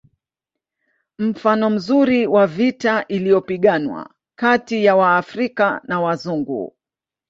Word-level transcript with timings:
Mfano 1.19 1.69
mzuri 1.69 2.27
wa 2.27 2.47
vita 2.47 3.05
iliyopiganwa 3.07 4.09
kati 4.35 4.85
ya 4.85 4.95
Waafrika 4.95 5.81
na 5.83 6.01
Wazungu 6.01 6.75